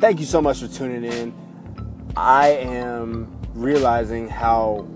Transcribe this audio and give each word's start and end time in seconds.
thank 0.00 0.18
you 0.18 0.24
so 0.24 0.40
much 0.40 0.60
for 0.60 0.68
tuning 0.68 1.04
in. 1.04 1.34
I 2.16 2.48
am 2.48 3.38
realizing 3.52 4.28
how 4.28 4.86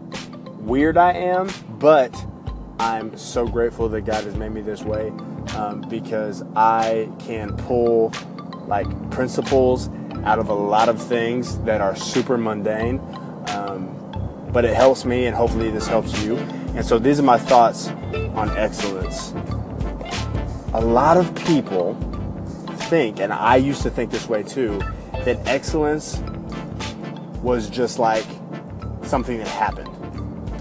weird 0.60 0.96
I 0.96 1.12
am, 1.12 1.50
but 1.78 2.14
I'm 2.78 3.14
so 3.16 3.46
grateful 3.46 3.88
that 3.90 4.02
God 4.02 4.24
has 4.24 4.34
made 4.34 4.52
me 4.52 4.62
this 4.62 4.82
way 4.82 5.08
um, 5.56 5.84
because 5.90 6.42
I 6.56 7.10
can 7.18 7.54
pull 7.54 8.14
like 8.66 8.86
principles 9.10 9.90
out 10.24 10.38
of 10.38 10.48
a 10.48 10.54
lot 10.54 10.88
of 10.88 11.00
things 11.02 11.58
that 11.60 11.82
are 11.82 11.94
super 11.94 12.38
mundane. 12.38 12.98
Um, 13.48 13.90
but 14.52 14.64
it 14.64 14.74
helps 14.74 15.04
me, 15.04 15.26
and 15.26 15.36
hopefully, 15.36 15.70
this 15.70 15.86
helps 15.86 16.22
you. 16.22 16.36
And 16.76 16.84
so, 16.84 16.98
these 16.98 17.20
are 17.20 17.24
my 17.24 17.38
thoughts 17.38 17.88
on 17.88 18.56
excellence. 18.56 19.32
A 20.72 20.80
lot 20.80 21.16
of 21.16 21.34
people 21.34 21.94
think, 22.84 23.20
and 23.20 23.32
I 23.32 23.56
used 23.56 23.82
to 23.82 23.90
think 23.90 24.10
this 24.10 24.28
way 24.28 24.42
too, 24.42 24.78
that 25.24 25.38
excellence 25.46 26.18
was 27.42 27.68
just 27.68 27.98
like 27.98 28.26
something 29.02 29.38
that 29.38 29.48
happened. 29.48 29.88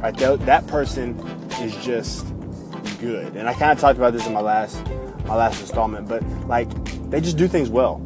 Right? 0.01 0.15
That, 0.17 0.45
that 0.45 0.67
person 0.67 1.19
is 1.61 1.75
just 1.77 2.27
good. 2.99 3.35
And 3.35 3.47
I 3.47 3.53
kind 3.53 3.71
of 3.71 3.79
talked 3.79 3.97
about 3.97 4.13
this 4.13 4.25
in 4.27 4.33
my 4.33 4.41
last 4.41 4.83
my 5.25 5.35
last 5.35 5.61
installment, 5.61 6.07
but 6.07 6.21
like 6.47 6.69
they 7.09 7.21
just 7.21 7.37
do 7.37 7.47
things 7.47 7.69
well. 7.69 8.05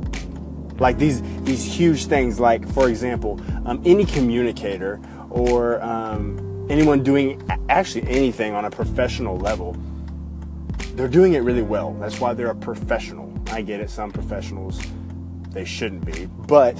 Like 0.79 0.97
these 0.97 1.21
these 1.43 1.65
huge 1.65 2.05
things, 2.05 2.39
like 2.39 2.67
for 2.73 2.89
example, 2.89 3.39
um, 3.65 3.81
any 3.85 4.05
communicator 4.05 4.99
or 5.29 5.81
um, 5.81 6.67
anyone 6.69 7.03
doing 7.03 7.41
actually 7.69 8.07
anything 8.07 8.53
on 8.53 8.65
a 8.65 8.69
professional 8.69 9.37
level, 9.37 9.75
they're 10.93 11.07
doing 11.07 11.33
it 11.33 11.39
really 11.39 11.63
well. 11.63 11.93
That's 11.99 12.19
why 12.19 12.33
they're 12.33 12.51
a 12.51 12.55
professional. 12.55 13.26
I 13.51 13.61
get 13.61 13.79
it. 13.79 13.89
Some 13.89 14.11
professionals 14.11 14.81
they 15.51 15.65
shouldn't 15.65 16.05
be, 16.05 16.25
but 16.25 16.77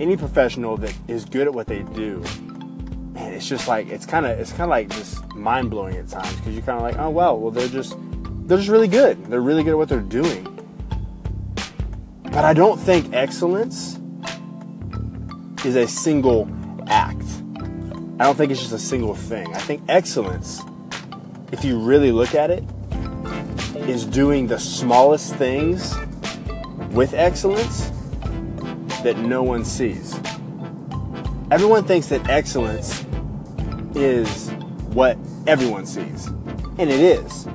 any 0.00 0.16
professional 0.16 0.76
that 0.78 0.94
is 1.08 1.24
good 1.24 1.46
at 1.46 1.54
what 1.54 1.66
they 1.66 1.82
do, 1.82 2.18
man, 3.12 3.32
it's 3.32 3.48
just 3.48 3.68
like 3.68 3.88
it's 3.88 4.06
kind 4.06 4.26
of 4.26 4.38
it's 4.38 4.50
kind 4.50 4.62
of 4.62 4.70
like 4.70 4.90
just 4.90 5.24
mind 5.34 5.70
blowing 5.70 5.96
at 5.96 6.08
times 6.08 6.34
because 6.36 6.54
you're 6.54 6.64
kind 6.64 6.78
of 6.78 6.82
like, 6.82 6.98
oh 6.98 7.10
well, 7.10 7.38
well 7.38 7.50
they're 7.50 7.68
just 7.68 7.96
they're 8.46 8.58
just 8.58 8.68
really 8.68 8.88
good. 8.88 9.24
They're 9.26 9.40
really 9.40 9.62
good 9.62 9.70
at 9.70 9.78
what 9.78 9.88
they're 9.88 10.00
doing. 10.00 10.50
But 12.24 12.44
I 12.44 12.52
don't 12.52 12.78
think 12.78 13.14
excellence 13.14 13.98
is 15.64 15.76
a 15.76 15.86
single 15.86 16.48
act. 16.88 17.24
I 18.18 18.24
don't 18.24 18.36
think 18.36 18.50
it's 18.52 18.60
just 18.60 18.72
a 18.72 18.78
single 18.78 19.14
thing. 19.14 19.54
I 19.54 19.58
think 19.58 19.82
excellence, 19.88 20.60
if 21.52 21.64
you 21.64 21.78
really 21.78 22.12
look 22.12 22.34
at 22.34 22.50
it, 22.50 22.64
is 23.88 24.06
doing 24.06 24.46
the 24.46 24.58
smallest 24.58 25.34
things 25.34 25.94
with 26.90 27.12
excellence 27.12 27.90
that 29.02 29.18
no 29.18 29.42
one 29.42 29.64
sees. 29.64 30.18
Everyone 31.50 31.84
thinks 31.84 32.06
that 32.08 32.26
excellence 32.28 33.04
is 33.94 34.50
what 34.92 35.18
everyone 35.46 35.84
sees. 35.84 36.26
And 36.78 36.90
it 36.90 37.00
is. 37.00 37.46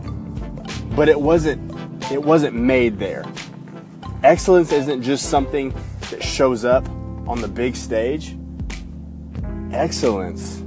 But 0.95 1.09
it 1.09 1.19
wasn't 1.19 1.69
it 2.11 2.23
wasn't 2.23 2.55
made 2.55 2.99
there. 2.99 3.25
Excellence 4.23 4.71
isn't 4.71 5.01
just 5.01 5.29
something 5.29 5.73
that 6.11 6.23
shows 6.23 6.65
up 6.65 6.87
on 7.27 7.41
the 7.41 7.47
big 7.47 7.75
stage. 7.75 8.35
Excellence 9.71 10.63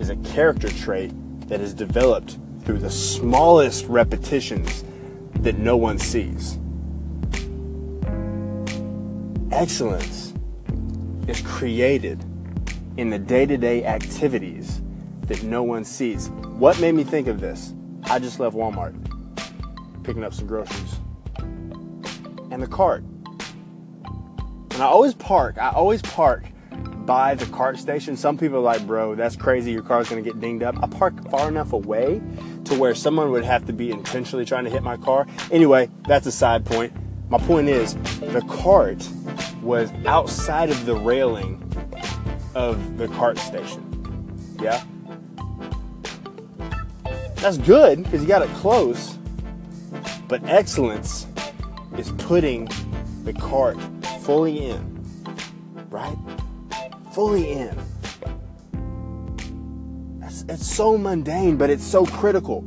is 0.00 0.10
a 0.10 0.16
character 0.16 0.68
trait 0.68 1.12
that 1.48 1.60
is 1.60 1.74
developed 1.74 2.38
through 2.66 2.78
the 2.80 2.90
smallest 2.90 3.86
repetitions 3.86 4.84
that 5.36 5.56
no 5.56 5.76
one 5.76 5.98
sees. 5.98 6.58
Excellence 9.52 10.34
is 11.28 11.40
created 11.42 12.24
in 12.96 13.08
the 13.08 13.18
day 13.20 13.46
to 13.46 13.56
day 13.56 13.84
activities 13.84 14.82
that 15.22 15.44
no 15.44 15.62
one 15.62 15.84
sees. 15.84 16.28
What 16.58 16.80
made 16.80 16.96
me 16.96 17.04
think 17.04 17.28
of 17.28 17.40
this? 17.40 17.72
I 18.02 18.18
just 18.18 18.40
left 18.40 18.56
Walmart 18.56 18.94
picking 20.02 20.24
up 20.24 20.34
some 20.34 20.48
groceries. 20.48 20.96
And 21.38 22.60
the 22.60 22.66
cart. 22.66 23.04
And 24.72 24.82
I 24.82 24.86
always 24.86 25.14
park, 25.14 25.56
I 25.58 25.70
always 25.70 26.02
park 26.02 26.46
by 27.06 27.34
the 27.36 27.46
cart 27.46 27.78
station. 27.78 28.16
Some 28.16 28.36
people 28.36 28.58
are 28.58 28.60
like, 28.60 28.86
bro, 28.86 29.14
that's 29.14 29.36
crazy, 29.36 29.70
your 29.70 29.82
car's 29.82 30.08
gonna 30.08 30.22
get 30.22 30.40
dinged 30.40 30.64
up. 30.64 30.76
I 30.82 30.88
park 30.88 31.30
far 31.30 31.48
enough 31.48 31.72
away 31.72 32.20
to 32.64 32.74
where 32.74 32.94
someone 32.94 33.30
would 33.30 33.44
have 33.44 33.64
to 33.66 33.72
be 33.72 33.90
intentionally 33.90 34.44
trying 34.44 34.64
to 34.64 34.70
hit 34.70 34.82
my 34.82 34.96
car. 34.96 35.26
Anyway, 35.52 35.88
that's 36.06 36.26
a 36.26 36.32
side 36.32 36.66
point. 36.66 36.92
My 37.30 37.38
point 37.38 37.68
is, 37.68 37.94
the 38.20 38.44
cart 38.48 39.08
was 39.62 39.90
outside 40.04 40.70
of 40.70 40.84
the 40.84 40.94
railing 40.96 41.62
of 42.54 42.98
the 42.98 43.08
cart 43.08 43.38
station. 43.38 43.82
Yeah? 44.60 44.82
That's 47.36 47.58
good 47.58 48.02
because 48.02 48.22
you 48.22 48.28
got 48.28 48.42
it 48.42 48.50
close. 48.54 49.18
But 50.28 50.44
excellence 50.44 51.26
is 51.96 52.10
putting 52.18 52.68
the 53.24 53.32
cart 53.32 53.76
fully 54.22 54.66
in. 54.66 54.96
Right? 55.88 56.16
Fully 57.16 57.50
in. 57.50 57.74
It's, 60.22 60.44
it's 60.50 60.66
so 60.70 60.98
mundane, 60.98 61.56
but 61.56 61.70
it's 61.70 61.82
so 61.82 62.04
critical. 62.04 62.58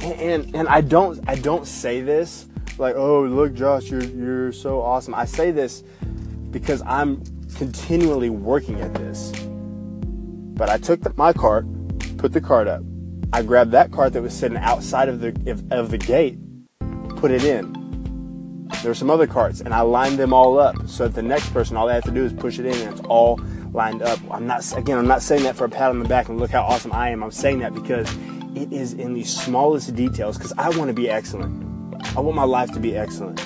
And, 0.00 0.20
and, 0.20 0.56
and 0.56 0.68
I 0.68 0.80
don't 0.80 1.20
I 1.28 1.36
don't 1.36 1.64
say 1.64 2.00
this 2.00 2.48
like, 2.76 2.96
oh 2.96 3.22
look, 3.22 3.54
Josh, 3.54 3.84
you're 3.84 4.02
you're 4.02 4.50
so 4.50 4.82
awesome. 4.82 5.14
I 5.14 5.26
say 5.26 5.52
this 5.52 5.84
because 6.50 6.82
I'm 6.86 7.22
continually 7.54 8.30
working 8.30 8.80
at 8.80 8.92
this. 8.94 9.30
But 9.38 10.68
I 10.70 10.78
took 10.78 11.00
the, 11.02 11.12
my 11.16 11.32
cart, 11.32 11.64
put 12.16 12.32
the 12.32 12.40
cart 12.40 12.66
up. 12.66 12.82
I 13.32 13.42
grabbed 13.42 13.70
that 13.70 13.92
cart 13.92 14.12
that 14.14 14.22
was 14.22 14.34
sitting 14.34 14.58
outside 14.58 15.08
of 15.08 15.20
the 15.20 15.28
of 15.70 15.92
the 15.92 15.98
gate, 15.98 16.36
put 17.14 17.30
it 17.30 17.44
in. 17.44 17.78
There 18.82 18.90
were 18.90 18.96
some 18.96 19.10
other 19.10 19.28
carts, 19.28 19.60
and 19.60 19.72
I 19.72 19.82
lined 19.82 20.18
them 20.18 20.32
all 20.32 20.58
up 20.58 20.88
so 20.88 21.06
that 21.06 21.14
the 21.14 21.22
next 21.22 21.52
person, 21.52 21.76
all 21.76 21.86
they 21.86 21.94
have 21.94 22.04
to 22.04 22.10
do 22.10 22.24
is 22.24 22.32
push 22.32 22.58
it 22.58 22.66
in, 22.66 22.74
and 22.74 22.92
it's 22.92 23.06
all 23.08 23.40
lined 23.72 24.02
up. 24.02 24.18
I'm 24.30 24.46
not 24.46 24.76
again, 24.76 24.98
I'm 24.98 25.06
not 25.06 25.22
saying 25.22 25.44
that 25.44 25.56
for 25.56 25.64
a 25.64 25.68
pat 25.68 25.90
on 25.90 25.98
the 25.98 26.08
back 26.08 26.28
and 26.28 26.38
look 26.38 26.50
how 26.50 26.62
awesome 26.62 26.92
I 26.92 27.10
am. 27.10 27.22
I'm 27.22 27.30
saying 27.30 27.60
that 27.60 27.74
because 27.74 28.12
it 28.54 28.72
is 28.72 28.94
in 28.94 29.14
the 29.14 29.24
smallest 29.24 29.94
details. 29.94 30.36
Because 30.36 30.52
I 30.58 30.68
want 30.70 30.88
to 30.88 30.94
be 30.94 31.08
excellent. 31.08 31.64
I 32.16 32.20
want 32.20 32.36
my 32.36 32.44
life 32.44 32.72
to 32.72 32.80
be 32.80 32.96
excellent. 32.96 33.40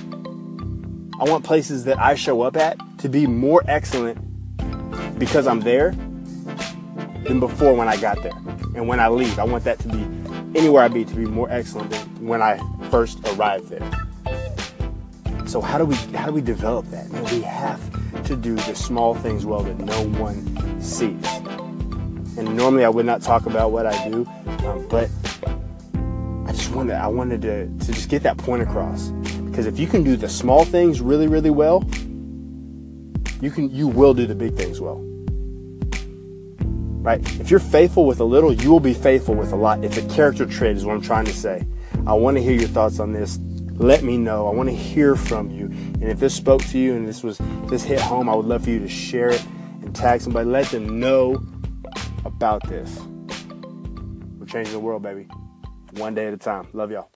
I 1.20 1.24
want 1.24 1.44
places 1.44 1.84
that 1.84 1.98
I 1.98 2.14
show 2.14 2.42
up 2.42 2.56
at 2.56 2.78
to 2.98 3.08
be 3.08 3.26
more 3.26 3.62
excellent 3.66 4.18
because 5.18 5.46
I'm 5.46 5.60
there 5.60 5.90
than 7.24 7.38
before 7.38 7.74
when 7.74 7.88
I 7.88 7.96
got 7.96 8.22
there. 8.22 8.32
And 8.74 8.88
when 8.88 8.98
I 9.00 9.08
leave, 9.08 9.38
I 9.38 9.44
want 9.44 9.64
that 9.64 9.78
to 9.80 9.88
be 9.88 10.02
anywhere 10.58 10.82
I 10.82 10.88
be 10.88 11.04
to 11.04 11.14
be 11.14 11.26
more 11.26 11.50
excellent 11.50 11.90
than 11.90 12.26
when 12.26 12.42
I 12.42 12.58
first 12.90 13.20
arrived 13.28 13.68
there. 13.68 13.88
So 15.52 15.60
how 15.60 15.76
do 15.76 15.84
we 15.84 15.96
how 16.16 16.28
do 16.28 16.32
we 16.32 16.40
develop 16.40 16.86
that? 16.86 17.10
We 17.30 17.42
have 17.42 17.78
to 18.24 18.36
do 18.36 18.54
the 18.54 18.74
small 18.74 19.14
things 19.14 19.44
well 19.44 19.62
that 19.62 19.78
no 19.78 20.02
one 20.18 20.80
sees. 20.80 21.26
And 22.38 22.56
normally 22.56 22.86
I 22.86 22.88
would 22.88 23.04
not 23.04 23.20
talk 23.20 23.44
about 23.44 23.70
what 23.70 23.84
I 23.84 24.08
do, 24.08 24.26
um, 24.64 24.88
but 24.88 25.10
I 26.46 26.52
just 26.52 26.74
wanted 26.74 26.94
I 26.94 27.06
wanted 27.06 27.42
to, 27.42 27.66
to 27.66 27.92
just 27.92 28.08
get 28.08 28.22
that 28.22 28.38
point 28.38 28.62
across. 28.62 29.08
Because 29.50 29.66
if 29.66 29.78
you 29.78 29.86
can 29.86 30.02
do 30.02 30.16
the 30.16 30.26
small 30.26 30.64
things 30.64 31.02
really, 31.02 31.28
really 31.28 31.50
well, 31.50 31.84
you 33.42 33.50
can 33.50 33.68
you 33.68 33.88
will 33.88 34.14
do 34.14 34.26
the 34.26 34.34
big 34.34 34.54
things 34.54 34.80
well. 34.80 35.02
Right? 37.02 37.20
If 37.38 37.50
you're 37.50 37.60
faithful 37.60 38.06
with 38.06 38.20
a 38.20 38.24
little, 38.24 38.54
you 38.54 38.70
will 38.70 38.80
be 38.80 38.94
faithful 38.94 39.34
with 39.34 39.52
a 39.52 39.56
lot. 39.56 39.84
It's 39.84 39.98
a 39.98 40.08
character 40.08 40.46
trait 40.46 40.78
is 40.78 40.86
what 40.86 40.94
I'm 40.94 41.02
trying 41.02 41.26
to 41.26 41.34
say. 41.34 41.66
I 42.06 42.14
want 42.14 42.38
to 42.38 42.42
hear 42.42 42.54
your 42.54 42.68
thoughts 42.68 43.00
on 43.00 43.12
this. 43.12 43.38
Let 43.74 44.02
me 44.04 44.16
know. 44.16 44.46
I 44.46 44.52
want 44.52 44.68
to 44.68 44.74
hear 44.74 45.16
from 45.16 45.50
you. 45.50 45.66
And 45.66 46.04
if 46.04 46.20
this 46.20 46.34
spoke 46.34 46.62
to 46.66 46.78
you 46.78 46.94
and 46.94 47.06
this 47.06 47.22
was 47.22 47.40
this 47.66 47.82
hit 47.82 48.00
home, 48.00 48.28
I 48.28 48.34
would 48.34 48.46
love 48.46 48.64
for 48.64 48.70
you 48.70 48.78
to 48.78 48.88
share 48.88 49.30
it 49.30 49.44
and 49.82 49.94
tag 49.94 50.20
somebody. 50.20 50.48
Let 50.48 50.66
them 50.68 51.00
know 51.00 51.42
about 52.24 52.66
this. 52.68 53.00
We're 54.38 54.46
changing 54.46 54.72
the 54.72 54.80
world, 54.80 55.02
baby. 55.02 55.28
One 55.92 56.14
day 56.14 56.26
at 56.26 56.34
a 56.34 56.36
time. 56.38 56.68
Love 56.72 56.90
y'all. 56.90 57.10